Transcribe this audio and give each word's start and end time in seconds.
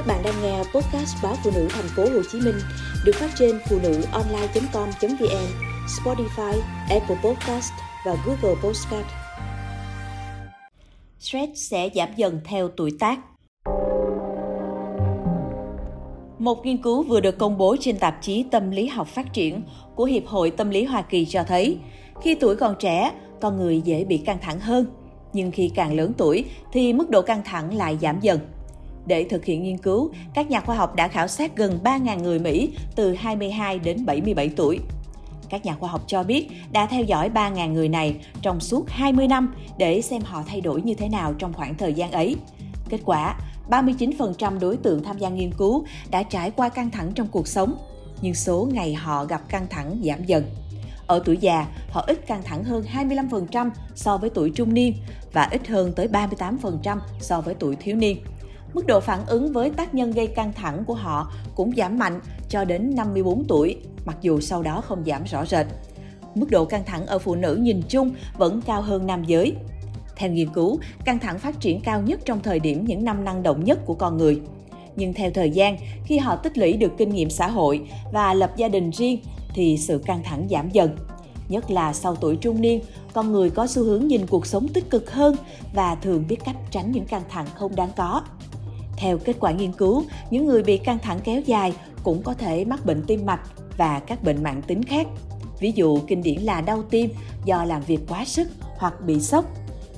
Các 0.00 0.06
bạn 0.06 0.22
đang 0.24 0.42
nghe 0.42 0.58
podcast 0.58 1.16
báo 1.22 1.34
phụ 1.44 1.50
nữ 1.54 1.68
thành 1.70 1.88
phố 1.96 2.02
Hồ 2.02 2.22
Chí 2.32 2.40
Minh 2.40 2.54
được 3.04 3.12
phát 3.14 3.30
trên 3.38 3.58
phụ 3.68 3.78
nữ 3.82 4.02
online.com.vn, 4.12 5.46
Spotify, 5.86 6.60
Apple 6.90 7.16
Podcast 7.24 7.72
và 8.06 8.16
Google 8.26 8.60
Podcast. 8.62 9.06
Stress 11.18 11.52
sẽ 11.54 11.88
giảm 11.94 12.08
dần 12.16 12.40
theo 12.44 12.68
tuổi 12.68 12.90
tác. 13.00 13.18
Một 16.38 16.66
nghiên 16.66 16.82
cứu 16.82 17.02
vừa 17.02 17.20
được 17.20 17.38
công 17.38 17.58
bố 17.58 17.76
trên 17.80 17.98
tạp 17.98 18.18
chí 18.22 18.44
Tâm 18.50 18.70
lý 18.70 18.86
học 18.86 19.08
phát 19.08 19.32
triển 19.32 19.62
của 19.94 20.04
Hiệp 20.04 20.26
hội 20.26 20.50
Tâm 20.50 20.70
lý 20.70 20.84
Hoa 20.84 21.02
Kỳ 21.02 21.24
cho 21.24 21.44
thấy, 21.44 21.78
khi 22.22 22.34
tuổi 22.34 22.56
còn 22.56 22.74
trẻ, 22.78 23.12
con 23.40 23.56
người 23.56 23.80
dễ 23.80 24.04
bị 24.04 24.18
căng 24.18 24.38
thẳng 24.42 24.60
hơn. 24.60 24.86
Nhưng 25.32 25.50
khi 25.50 25.70
càng 25.74 25.94
lớn 25.94 26.12
tuổi 26.18 26.44
thì 26.72 26.92
mức 26.92 27.10
độ 27.10 27.22
căng 27.22 27.42
thẳng 27.44 27.74
lại 27.74 27.98
giảm 28.00 28.20
dần. 28.20 28.38
Để 29.06 29.24
thực 29.24 29.44
hiện 29.44 29.62
nghiên 29.62 29.78
cứu, 29.78 30.10
các 30.34 30.50
nhà 30.50 30.60
khoa 30.60 30.76
học 30.76 30.94
đã 30.94 31.08
khảo 31.08 31.28
sát 31.28 31.56
gần 31.56 31.78
3.000 31.84 32.22
người 32.22 32.38
Mỹ 32.38 32.72
từ 32.96 33.14
22 33.14 33.78
đến 33.78 34.06
77 34.06 34.48
tuổi. 34.56 34.80
Các 35.48 35.64
nhà 35.64 35.74
khoa 35.74 35.90
học 35.90 36.02
cho 36.06 36.22
biết 36.22 36.48
đã 36.72 36.86
theo 36.86 37.02
dõi 37.02 37.30
3.000 37.34 37.72
người 37.72 37.88
này 37.88 38.16
trong 38.42 38.60
suốt 38.60 38.90
20 38.90 39.28
năm 39.28 39.54
để 39.78 40.02
xem 40.02 40.22
họ 40.22 40.42
thay 40.46 40.60
đổi 40.60 40.82
như 40.82 40.94
thế 40.94 41.08
nào 41.08 41.34
trong 41.34 41.52
khoảng 41.52 41.74
thời 41.74 41.94
gian 41.94 42.12
ấy. 42.12 42.36
Kết 42.88 43.00
quả, 43.04 43.36
39% 43.70 44.58
đối 44.58 44.76
tượng 44.76 45.02
tham 45.02 45.18
gia 45.18 45.28
nghiên 45.28 45.52
cứu 45.52 45.84
đã 46.10 46.22
trải 46.22 46.50
qua 46.50 46.68
căng 46.68 46.90
thẳng 46.90 47.12
trong 47.14 47.28
cuộc 47.28 47.48
sống, 47.48 47.74
nhưng 48.22 48.34
số 48.34 48.68
ngày 48.72 48.94
họ 48.94 49.24
gặp 49.24 49.48
căng 49.48 49.66
thẳng 49.70 50.00
giảm 50.04 50.24
dần. 50.24 50.44
Ở 51.06 51.22
tuổi 51.24 51.36
già, 51.36 51.66
họ 51.90 52.00
ít 52.00 52.26
căng 52.26 52.42
thẳng 52.42 52.64
hơn 52.64 52.84
25% 52.94 53.70
so 53.94 54.16
với 54.18 54.30
tuổi 54.30 54.50
trung 54.50 54.74
niên 54.74 54.94
và 55.32 55.48
ít 55.50 55.68
hơn 55.68 55.92
tới 55.96 56.08
38% 56.08 56.98
so 57.20 57.40
với 57.40 57.54
tuổi 57.54 57.76
thiếu 57.76 57.96
niên. 57.96 58.18
Mức 58.74 58.86
độ 58.86 59.00
phản 59.00 59.26
ứng 59.26 59.52
với 59.52 59.70
tác 59.70 59.94
nhân 59.94 60.10
gây 60.10 60.26
căng 60.26 60.52
thẳng 60.52 60.84
của 60.84 60.94
họ 60.94 61.32
cũng 61.54 61.72
giảm 61.76 61.98
mạnh 61.98 62.20
cho 62.48 62.64
đến 62.64 62.94
54 62.96 63.44
tuổi, 63.48 63.76
mặc 64.04 64.16
dù 64.20 64.40
sau 64.40 64.62
đó 64.62 64.80
không 64.80 65.04
giảm 65.06 65.24
rõ 65.24 65.46
rệt. 65.46 65.66
Mức 66.34 66.50
độ 66.50 66.64
căng 66.64 66.84
thẳng 66.84 67.06
ở 67.06 67.18
phụ 67.18 67.34
nữ 67.34 67.58
nhìn 67.60 67.82
chung 67.88 68.10
vẫn 68.38 68.60
cao 68.66 68.82
hơn 68.82 69.06
nam 69.06 69.24
giới. 69.24 69.54
Theo 70.16 70.30
nghiên 70.30 70.52
cứu, 70.52 70.78
căng 71.04 71.18
thẳng 71.18 71.38
phát 71.38 71.60
triển 71.60 71.80
cao 71.80 72.02
nhất 72.02 72.20
trong 72.24 72.40
thời 72.42 72.60
điểm 72.60 72.84
những 72.84 73.04
năm 73.04 73.24
năng 73.24 73.42
động 73.42 73.64
nhất 73.64 73.78
của 73.86 73.94
con 73.94 74.16
người. 74.16 74.40
Nhưng 74.96 75.14
theo 75.14 75.30
thời 75.30 75.50
gian, 75.50 75.76
khi 76.04 76.18
họ 76.18 76.36
tích 76.36 76.58
lũy 76.58 76.72
được 76.72 76.92
kinh 76.98 77.10
nghiệm 77.10 77.30
xã 77.30 77.48
hội 77.48 77.88
và 78.12 78.34
lập 78.34 78.52
gia 78.56 78.68
đình 78.68 78.90
riêng 78.90 79.20
thì 79.54 79.76
sự 79.78 80.02
căng 80.06 80.22
thẳng 80.24 80.48
giảm 80.50 80.70
dần. 80.70 80.96
Nhất 81.48 81.70
là 81.70 81.92
sau 81.92 82.16
tuổi 82.16 82.36
trung 82.36 82.60
niên, 82.60 82.80
con 83.12 83.32
người 83.32 83.50
có 83.50 83.66
xu 83.66 83.84
hướng 83.84 84.06
nhìn 84.06 84.26
cuộc 84.26 84.46
sống 84.46 84.68
tích 84.68 84.90
cực 84.90 85.12
hơn 85.12 85.36
và 85.74 85.94
thường 85.94 86.24
biết 86.28 86.36
cách 86.44 86.56
tránh 86.70 86.92
những 86.92 87.04
căng 87.04 87.22
thẳng 87.28 87.46
không 87.54 87.76
đáng 87.76 87.90
có. 87.96 88.22
Theo 89.00 89.18
kết 89.18 89.36
quả 89.40 89.52
nghiên 89.52 89.72
cứu, 89.72 90.04
những 90.30 90.46
người 90.46 90.62
bị 90.62 90.78
căng 90.78 90.98
thẳng 90.98 91.20
kéo 91.24 91.40
dài 91.40 91.72
cũng 92.02 92.22
có 92.22 92.34
thể 92.34 92.64
mắc 92.64 92.86
bệnh 92.86 93.02
tim 93.06 93.26
mạch 93.26 93.40
và 93.76 94.00
các 94.00 94.22
bệnh 94.22 94.42
mạng 94.42 94.62
tính 94.66 94.82
khác. 94.82 95.06
Ví 95.60 95.72
dụ 95.74 95.98
kinh 96.06 96.22
điển 96.22 96.40
là 96.42 96.60
đau 96.60 96.82
tim 96.82 97.10
do 97.44 97.64
làm 97.64 97.82
việc 97.82 98.00
quá 98.08 98.24
sức 98.24 98.48
hoặc 98.78 98.94
bị 99.06 99.20
sốc. 99.20 99.44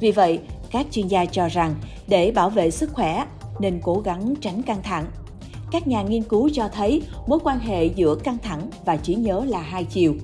Vì 0.00 0.10
vậy, 0.10 0.40
các 0.70 0.86
chuyên 0.90 1.08
gia 1.08 1.24
cho 1.24 1.48
rằng 1.48 1.74
để 2.06 2.30
bảo 2.30 2.50
vệ 2.50 2.70
sức 2.70 2.92
khỏe 2.92 3.26
nên 3.58 3.80
cố 3.82 4.02
gắng 4.04 4.34
tránh 4.40 4.62
căng 4.62 4.82
thẳng. 4.82 5.04
Các 5.70 5.86
nhà 5.86 6.02
nghiên 6.02 6.22
cứu 6.22 6.50
cho 6.52 6.68
thấy 6.68 7.02
mối 7.26 7.38
quan 7.44 7.58
hệ 7.58 7.86
giữa 7.86 8.14
căng 8.14 8.38
thẳng 8.42 8.70
và 8.84 8.96
trí 8.96 9.14
nhớ 9.14 9.44
là 9.48 9.60
hai 9.60 9.84
chiều. 9.84 10.14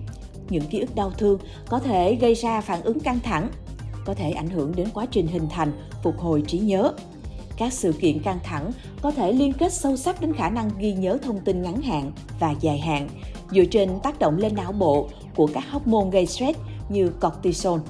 Những 0.51 0.65
ký 0.71 0.81
ức 0.81 0.95
đau 0.95 1.11
thương 1.11 1.39
có 1.69 1.79
thể 1.79 2.15
gây 2.15 2.35
ra 2.35 2.61
phản 2.61 2.83
ứng 2.83 3.01
căng 3.01 3.21
thẳng, 3.21 3.51
có 4.05 4.15
thể 4.15 4.31
ảnh 4.31 4.51
hưởng 4.51 4.73
đến 4.77 4.89
quá 4.95 5.07
trình 5.11 5.27
hình 5.27 5.49
thành, 5.51 5.73
phục 6.03 6.19
hồi 6.19 6.43
trí 6.47 6.59
nhớ 6.59 6.93
các 7.59 7.73
sự 7.73 7.93
kiện 7.93 8.23
căng 8.23 8.39
thẳng 8.45 8.73
có 9.03 9.11
thể 9.11 9.33
liên 9.33 9.53
kết 9.53 9.73
sâu 9.73 9.97
sắc 9.97 10.21
đến 10.21 10.33
khả 10.33 10.49
năng 10.49 10.71
ghi 10.79 10.93
nhớ 10.93 11.19
thông 11.23 11.41
tin 11.41 11.63
ngắn 11.63 11.83
hạn 11.83 12.13
và 12.41 12.55
dài 12.61 12.79
hạn 12.79 13.09
dựa 13.51 13.65
trên 13.65 14.01
tác 14.03 14.19
động 14.19 14.37
lên 14.37 14.55
não 14.55 14.73
bộ 14.73 15.09
của 15.37 15.49
các 15.55 15.65
hormone 15.71 16.11
gây 16.13 16.27
stress 16.27 16.59
như 16.89 17.11
cortisol. 17.21 17.81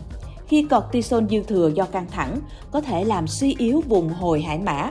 Khi 0.47 0.67
cortisol 0.71 1.25
dư 1.31 1.43
thừa 1.43 1.71
do 1.75 1.84
căng 1.84 2.07
thẳng 2.11 2.39
có 2.71 2.81
thể 2.81 3.05
làm 3.05 3.27
suy 3.27 3.55
yếu 3.59 3.83
vùng 3.89 4.09
hồi 4.09 4.43
hải 4.43 4.59
mã. 4.59 4.91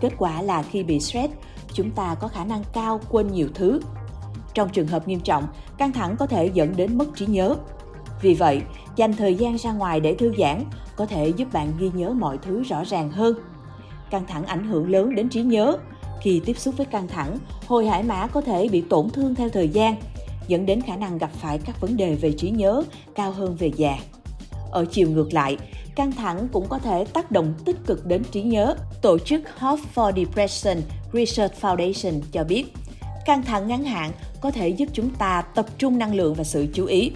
Kết 0.00 0.12
quả 0.18 0.42
là 0.42 0.62
khi 0.62 0.82
bị 0.82 1.00
stress, 1.00 1.32
chúng 1.72 1.90
ta 1.90 2.14
có 2.14 2.28
khả 2.28 2.44
năng 2.44 2.62
cao 2.72 3.00
quên 3.10 3.32
nhiều 3.32 3.48
thứ. 3.54 3.80
Trong 4.54 4.68
trường 4.68 4.86
hợp 4.86 5.08
nghiêm 5.08 5.20
trọng, 5.20 5.46
căng 5.78 5.92
thẳng 5.92 6.16
có 6.18 6.26
thể 6.26 6.50
dẫn 6.54 6.76
đến 6.76 6.98
mất 6.98 7.16
trí 7.16 7.26
nhớ. 7.26 7.54
Vì 8.22 8.34
vậy, 8.34 8.62
dành 8.96 9.12
thời 9.12 9.34
gian 9.34 9.56
ra 9.56 9.72
ngoài 9.72 10.00
để 10.00 10.14
thư 10.14 10.32
giãn 10.38 10.64
có 10.96 11.06
thể 11.06 11.28
giúp 11.28 11.52
bạn 11.52 11.72
ghi 11.78 11.90
nhớ 11.94 12.10
mọi 12.10 12.38
thứ 12.38 12.62
rõ 12.62 12.84
ràng 12.84 13.10
hơn 13.10 13.34
Căng 14.14 14.26
thẳng 14.26 14.44
ảnh 14.44 14.64
hưởng 14.64 14.90
lớn 14.90 15.14
đến 15.14 15.28
trí 15.28 15.42
nhớ. 15.42 15.76
Khi 16.22 16.40
tiếp 16.44 16.58
xúc 16.58 16.74
với 16.76 16.86
căng 16.86 17.08
thẳng, 17.08 17.38
hồi 17.66 17.86
hải 17.86 18.02
mã 18.02 18.26
có 18.26 18.40
thể 18.40 18.68
bị 18.68 18.80
tổn 18.80 19.10
thương 19.10 19.34
theo 19.34 19.48
thời 19.48 19.68
gian, 19.68 19.96
dẫn 20.48 20.66
đến 20.66 20.80
khả 20.80 20.96
năng 20.96 21.18
gặp 21.18 21.30
phải 21.32 21.58
các 21.58 21.80
vấn 21.80 21.96
đề 21.96 22.14
về 22.14 22.32
trí 22.32 22.50
nhớ 22.50 22.82
cao 23.14 23.30
hơn 23.30 23.56
về 23.56 23.72
già. 23.76 23.98
Ở 24.70 24.84
chiều 24.84 25.10
ngược 25.10 25.32
lại, 25.32 25.56
căng 25.96 26.12
thẳng 26.12 26.48
cũng 26.52 26.68
có 26.68 26.78
thể 26.78 27.04
tác 27.04 27.30
động 27.30 27.54
tích 27.64 27.76
cực 27.86 28.06
đến 28.06 28.22
trí 28.30 28.42
nhớ. 28.42 28.76
Tổ 29.02 29.18
chức 29.18 29.42
Hope 29.58 29.82
for 29.94 30.12
Depression 30.24 30.76
Research 31.12 31.54
Foundation 31.60 32.20
cho 32.32 32.44
biết, 32.44 32.64
căng 33.26 33.42
thẳng 33.42 33.68
ngắn 33.68 33.84
hạn 33.84 34.10
có 34.40 34.50
thể 34.50 34.68
giúp 34.68 34.88
chúng 34.92 35.10
ta 35.10 35.42
tập 35.54 35.66
trung 35.78 35.98
năng 35.98 36.14
lượng 36.14 36.34
và 36.34 36.44
sự 36.44 36.66
chú 36.74 36.86
ý. 36.86 37.12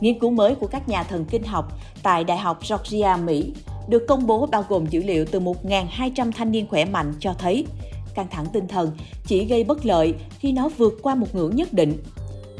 Nghiên 0.00 0.18
cứu 0.18 0.30
mới 0.30 0.54
của 0.54 0.66
các 0.66 0.88
nhà 0.88 1.02
thần 1.02 1.24
kinh 1.24 1.44
học 1.44 1.72
tại 2.02 2.24
Đại 2.24 2.38
học 2.38 2.60
Georgia, 2.68 3.16
Mỹ 3.16 3.52
được 3.90 4.06
công 4.08 4.26
bố 4.26 4.46
bao 4.46 4.64
gồm 4.68 4.86
dữ 4.86 5.02
liệu 5.02 5.24
từ 5.24 5.40
1.200 5.40 6.32
thanh 6.32 6.52
niên 6.52 6.66
khỏe 6.66 6.84
mạnh 6.84 7.14
cho 7.20 7.34
thấy 7.38 7.66
căng 8.14 8.26
thẳng 8.30 8.46
tinh 8.52 8.68
thần 8.68 8.90
chỉ 9.26 9.44
gây 9.44 9.64
bất 9.64 9.86
lợi 9.86 10.14
khi 10.38 10.52
nó 10.52 10.68
vượt 10.68 10.98
qua 11.02 11.14
một 11.14 11.34
ngưỡng 11.34 11.56
nhất 11.56 11.72
định. 11.72 11.92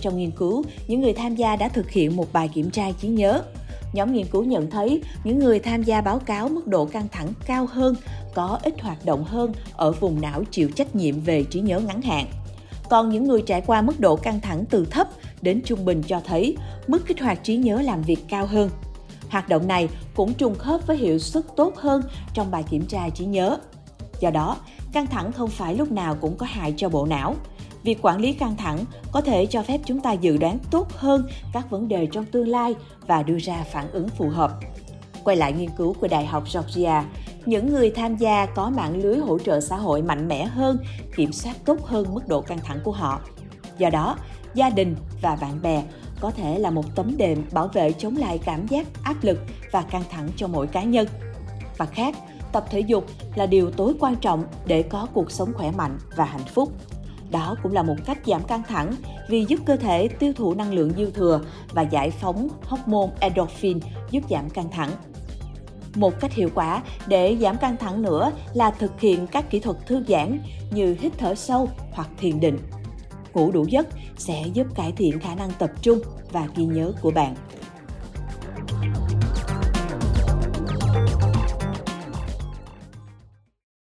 Trong 0.00 0.16
nghiên 0.16 0.30
cứu, 0.30 0.64
những 0.88 1.00
người 1.00 1.12
tham 1.12 1.34
gia 1.34 1.56
đã 1.56 1.68
thực 1.68 1.90
hiện 1.90 2.16
một 2.16 2.32
bài 2.32 2.48
kiểm 2.54 2.70
tra 2.70 2.92
trí 3.00 3.08
nhớ. 3.08 3.42
Nhóm 3.92 4.12
nghiên 4.12 4.26
cứu 4.26 4.44
nhận 4.44 4.70
thấy 4.70 5.02
những 5.24 5.38
người 5.38 5.58
tham 5.58 5.82
gia 5.82 6.00
báo 6.00 6.18
cáo 6.18 6.48
mức 6.48 6.66
độ 6.66 6.86
căng 6.86 7.08
thẳng 7.12 7.28
cao 7.46 7.66
hơn, 7.70 7.94
có 8.34 8.58
ít 8.62 8.80
hoạt 8.80 9.04
động 9.04 9.24
hơn 9.24 9.52
ở 9.76 9.92
vùng 9.92 10.20
não 10.20 10.44
chịu 10.50 10.68
trách 10.70 10.96
nhiệm 10.96 11.20
về 11.20 11.44
trí 11.50 11.60
nhớ 11.60 11.80
ngắn 11.80 12.02
hạn. 12.02 12.26
Còn 12.90 13.08
những 13.08 13.24
người 13.24 13.42
trải 13.42 13.60
qua 13.60 13.82
mức 13.82 14.00
độ 14.00 14.16
căng 14.16 14.40
thẳng 14.40 14.64
từ 14.70 14.86
thấp 14.90 15.08
đến 15.42 15.60
trung 15.64 15.84
bình 15.84 16.02
cho 16.06 16.20
thấy 16.26 16.56
mức 16.86 17.06
kích 17.06 17.20
hoạt 17.20 17.44
trí 17.44 17.56
nhớ 17.56 17.82
làm 17.82 18.02
việc 18.02 18.18
cao 18.28 18.46
hơn. 18.46 18.70
Hoạt 19.30 19.48
động 19.48 19.68
này 19.68 19.88
cũng 20.14 20.34
trùng 20.34 20.54
khớp 20.54 20.86
với 20.86 20.96
hiệu 20.96 21.18
suất 21.18 21.44
tốt 21.56 21.76
hơn 21.76 22.02
trong 22.34 22.50
bài 22.50 22.64
kiểm 22.70 22.86
tra 22.86 23.08
trí 23.08 23.24
nhớ. 23.24 23.58
Do 24.20 24.30
đó, 24.30 24.56
căng 24.92 25.06
thẳng 25.06 25.32
không 25.32 25.50
phải 25.50 25.74
lúc 25.74 25.92
nào 25.92 26.16
cũng 26.20 26.36
có 26.36 26.46
hại 26.46 26.74
cho 26.76 26.88
bộ 26.88 27.06
não. 27.06 27.34
Việc 27.82 27.98
quản 28.02 28.20
lý 28.20 28.32
căng 28.32 28.56
thẳng 28.56 28.84
có 29.12 29.20
thể 29.20 29.46
cho 29.46 29.62
phép 29.62 29.80
chúng 29.84 30.00
ta 30.00 30.12
dự 30.12 30.36
đoán 30.36 30.58
tốt 30.70 30.92
hơn 30.92 31.28
các 31.52 31.70
vấn 31.70 31.88
đề 31.88 32.06
trong 32.12 32.24
tương 32.24 32.48
lai 32.48 32.74
và 33.06 33.22
đưa 33.22 33.38
ra 33.38 33.64
phản 33.72 33.90
ứng 33.90 34.08
phù 34.08 34.28
hợp. 34.28 34.52
Quay 35.24 35.36
lại 35.36 35.52
nghiên 35.52 35.70
cứu 35.76 35.94
của 36.00 36.08
Đại 36.08 36.26
học 36.26 36.44
Georgia, 36.54 37.04
những 37.46 37.72
người 37.72 37.90
tham 37.90 38.16
gia 38.16 38.46
có 38.46 38.70
mạng 38.70 39.02
lưới 39.02 39.16
hỗ 39.16 39.38
trợ 39.38 39.60
xã 39.60 39.76
hội 39.76 40.02
mạnh 40.02 40.28
mẽ 40.28 40.44
hơn, 40.44 40.78
kiểm 41.16 41.32
soát 41.32 41.56
tốt 41.64 41.84
hơn 41.84 42.14
mức 42.14 42.28
độ 42.28 42.40
căng 42.40 42.58
thẳng 42.58 42.80
của 42.84 42.92
họ. 42.92 43.20
Do 43.78 43.90
đó, 43.90 44.16
gia 44.54 44.70
đình 44.70 44.96
và 45.22 45.36
bạn 45.40 45.62
bè 45.62 45.82
có 46.20 46.30
thể 46.30 46.58
là 46.58 46.70
một 46.70 46.84
tấm 46.94 47.16
đệm 47.16 47.44
bảo 47.52 47.68
vệ 47.68 47.92
chống 47.92 48.16
lại 48.16 48.38
cảm 48.44 48.66
giác 48.66 48.86
áp 49.02 49.16
lực 49.22 49.38
và 49.72 49.82
căng 49.82 50.04
thẳng 50.10 50.28
cho 50.36 50.46
mỗi 50.46 50.66
cá 50.66 50.82
nhân. 50.82 51.06
Và 51.76 51.86
khác, 51.86 52.14
tập 52.52 52.64
thể 52.70 52.80
dục 52.80 53.04
là 53.34 53.46
điều 53.46 53.70
tối 53.70 53.94
quan 54.00 54.16
trọng 54.16 54.44
để 54.66 54.82
có 54.82 55.06
cuộc 55.14 55.30
sống 55.30 55.52
khỏe 55.54 55.70
mạnh 55.70 55.98
và 56.16 56.24
hạnh 56.24 56.44
phúc. 56.54 56.72
Đó 57.30 57.56
cũng 57.62 57.72
là 57.72 57.82
một 57.82 57.96
cách 58.06 58.18
giảm 58.26 58.42
căng 58.42 58.62
thẳng 58.68 58.94
vì 59.28 59.44
giúp 59.48 59.60
cơ 59.66 59.76
thể 59.76 60.08
tiêu 60.08 60.32
thụ 60.36 60.54
năng 60.54 60.72
lượng 60.72 60.92
dư 60.96 61.10
thừa 61.10 61.40
và 61.72 61.82
giải 61.82 62.10
phóng 62.10 62.48
hormone 62.64 63.10
endorphin 63.20 63.78
giúp 64.10 64.22
giảm 64.30 64.50
căng 64.50 64.70
thẳng. 64.70 64.90
Một 65.94 66.20
cách 66.20 66.32
hiệu 66.32 66.48
quả 66.54 66.82
để 67.06 67.36
giảm 67.40 67.56
căng 67.56 67.76
thẳng 67.76 68.02
nữa 68.02 68.32
là 68.54 68.70
thực 68.70 69.00
hiện 69.00 69.26
các 69.26 69.50
kỹ 69.50 69.60
thuật 69.60 69.76
thư 69.86 70.04
giãn 70.08 70.38
như 70.70 70.96
hít 71.00 71.12
thở 71.18 71.34
sâu 71.34 71.68
hoặc 71.92 72.08
thiền 72.18 72.40
định 72.40 72.58
ngủ 73.34 73.50
đủ 73.50 73.66
giấc 73.68 73.86
sẽ 74.16 74.44
giúp 74.54 74.66
cải 74.74 74.92
thiện 74.92 75.20
khả 75.20 75.34
năng 75.34 75.50
tập 75.58 75.70
trung 75.82 75.98
và 76.32 76.48
ghi 76.56 76.64
nhớ 76.64 76.92
của 77.02 77.10
bạn. 77.10 77.34